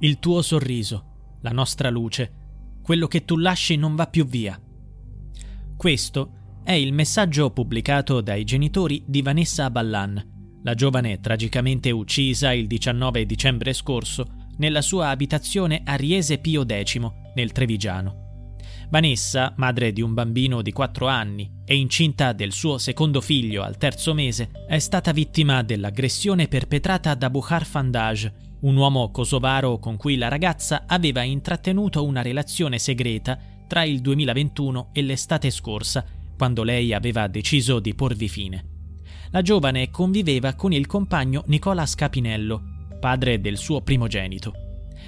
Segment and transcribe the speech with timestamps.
[0.00, 2.32] il tuo sorriso, la nostra luce,
[2.82, 4.60] quello che tu lasci non va più via.
[5.76, 6.32] Questo
[6.64, 13.26] è il messaggio pubblicato dai genitori di Vanessa Ballan, la giovane tragicamente uccisa il 19
[13.26, 14.26] dicembre scorso
[14.56, 16.98] nella sua abitazione a Riese Pio X,
[17.34, 18.22] nel Trevigiano.
[18.88, 23.76] Vanessa, madre di un bambino di 4 anni e incinta del suo secondo figlio al
[23.76, 28.32] terzo mese, è stata vittima dell'aggressione perpetrata da Bukhar Fandaj,
[28.64, 34.90] un uomo kosovaro con cui la ragazza aveva intrattenuto una relazione segreta tra il 2021
[34.92, 36.04] e l'estate scorsa,
[36.36, 38.72] quando lei aveva deciso di porvi fine.
[39.30, 44.52] La giovane conviveva con il compagno Nicola Scapinello, padre del suo primogenito.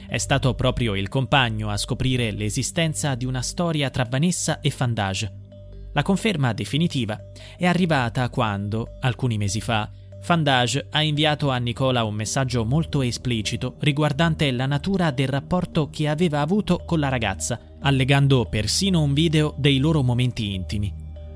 [0.06, 5.45] È stato proprio il compagno a scoprire l'esistenza di una storia tra Vanessa e Fandage.
[5.92, 7.18] La conferma definitiva
[7.56, 13.76] è arrivata quando, alcuni mesi fa, Fandage ha inviato a Nicola un messaggio molto esplicito
[13.80, 19.54] riguardante la natura del rapporto che aveva avuto con la ragazza, allegando persino un video
[19.56, 20.92] dei loro momenti intimi.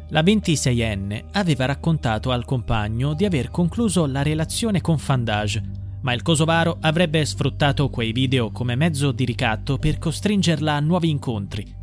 [0.08, 6.22] La 26enne aveva raccontato al compagno di aver concluso la relazione con Fandage ma il
[6.22, 11.78] kosovaro avrebbe sfruttato quei video come mezzo di ricatto per costringerla a nuovi incontri.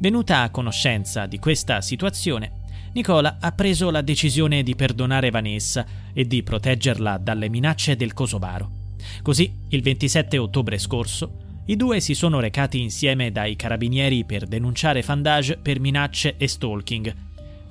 [0.00, 2.62] Venuta a conoscenza di questa situazione,
[2.94, 8.70] Nicola ha preso la decisione di perdonare Vanessa e di proteggerla dalle minacce del kosovaro.
[9.22, 15.02] Così, il 27 ottobre scorso, i due si sono recati insieme dai carabinieri per denunciare
[15.02, 17.14] Fandage per minacce e stalking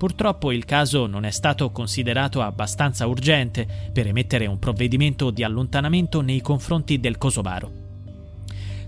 [0.04, 6.20] Purtroppo il caso non è stato considerato abbastanza urgente per emettere un provvedimento di allontanamento
[6.20, 7.72] nei confronti del Kosovaro.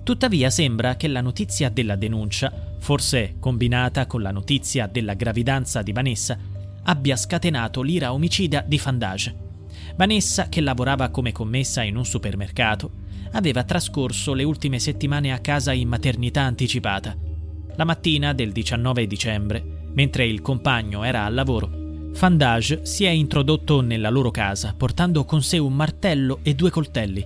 [0.04, 5.92] Tuttavia sembra che la notizia della denuncia, forse combinata con la notizia della gravidanza di
[5.92, 6.38] Vanessa,
[6.84, 9.36] abbia scatenato l'ira omicida di Fandage.
[9.96, 12.92] Vanessa, che lavorava come commessa in un supermercato,
[13.32, 17.18] aveva trascorso le ultime settimane a casa in maternità anticipata.
[17.76, 23.82] La mattina del 19 dicembre Mentre il compagno era al lavoro, Fandage si è introdotto
[23.82, 27.26] nella loro casa portando con sé un martello e due coltelli.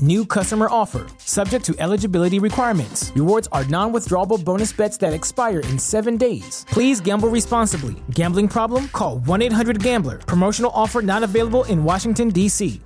[0.00, 1.06] New customer offer.
[1.18, 3.10] Subject to eligibility requirements.
[3.14, 6.64] Rewards are non withdrawable bonus bets that expire in seven days.
[6.70, 7.94] Please gamble responsibly.
[8.10, 8.88] Gambling problem?
[8.92, 10.18] Call 1 800 Gambler.
[10.18, 12.80] Promotional offer not available in Washington, D.C.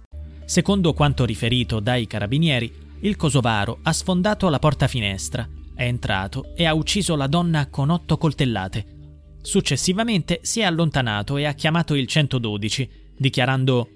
[0.44, 6.66] Secondo quanto riferito dai carabinieri, il Kosovaro ha sfondato la porta finestra, è entrato e
[6.66, 9.00] ha ucciso la donna con otto coltellate
[9.42, 13.88] Successivamente si è allontanato e ha chiamato il 112, dichiarando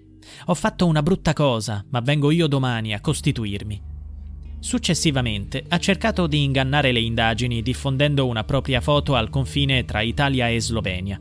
[0.47, 3.95] Ho fatto una brutta cosa, ma vengo io domani a costituirmi.
[4.59, 10.49] Successivamente ha cercato di ingannare le indagini diffondendo una propria foto al confine tra Italia
[10.49, 11.21] e Slovenia.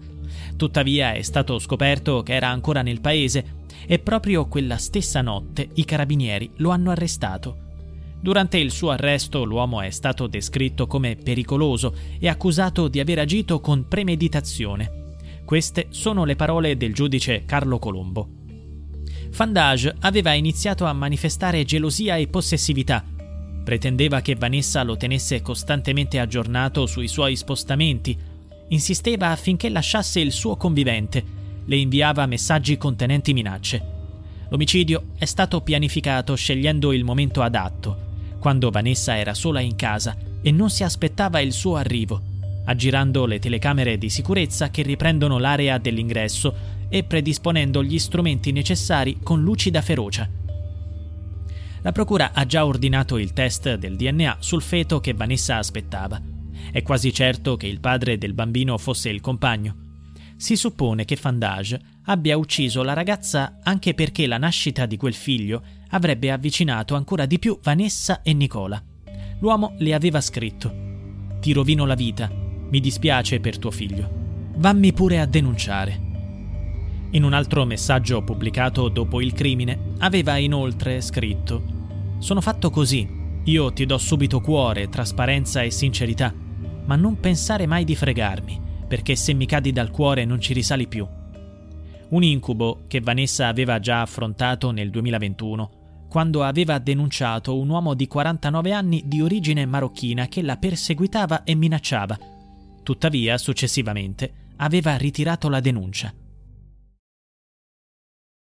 [0.55, 5.85] Tuttavia è stato scoperto che era ancora nel paese e proprio quella stessa notte i
[5.85, 7.63] carabinieri lo hanno arrestato.
[8.19, 13.59] Durante il suo arresto l'uomo è stato descritto come pericoloso e accusato di aver agito
[13.59, 15.03] con premeditazione.
[15.45, 18.27] Queste sono le parole del giudice Carlo Colombo.
[19.35, 23.03] Fandage aveva iniziato a manifestare gelosia e possessività.
[23.65, 28.17] Pretendeva che Vanessa lo tenesse costantemente aggiornato sui suoi spostamenti.
[28.69, 31.21] Insisteva affinché lasciasse il suo convivente.
[31.65, 33.83] Le inviava messaggi contenenti minacce.
[34.47, 38.03] L'omicidio è stato pianificato scegliendo il momento adatto
[38.39, 42.21] quando Vanessa era sola in casa e non si aspettava il suo arrivo,
[42.63, 49.41] aggirando le telecamere di sicurezza che riprendono l'area dell'ingresso e predisponendo gli strumenti necessari con
[49.41, 50.29] lucida ferocia.
[51.81, 56.19] La procura ha già ordinato il test del DNA sul feto che Vanessa aspettava.
[56.71, 59.83] È quasi certo che il padre del bambino fosse il compagno.
[60.35, 65.61] Si suppone che Fandage abbia ucciso la ragazza anche perché la nascita di quel figlio
[65.89, 68.83] avrebbe avvicinato ancora di più Vanessa e Nicola.
[69.39, 70.73] L'uomo le aveva scritto:
[71.39, 74.09] Ti rovino la vita, mi dispiace per tuo figlio.
[74.55, 76.04] Vammi pure a denunciare.
[77.11, 81.63] In un altro messaggio pubblicato dopo il crimine aveva inoltre scritto
[82.19, 83.07] Sono fatto così,
[83.43, 86.33] io ti do subito cuore, trasparenza e sincerità,
[86.85, 90.87] ma non pensare mai di fregarmi, perché se mi cadi dal cuore non ci risali
[90.87, 91.07] più.
[92.09, 95.83] Un incubo che Vanessa aveva già affrontato nel 2021
[96.15, 101.55] quando aveva denunciato un uomo di 49 anni di origine marocchina che la perseguitava e
[101.55, 102.17] minacciava.
[102.83, 106.13] Tuttavia, successivamente, aveva ritirato la denuncia.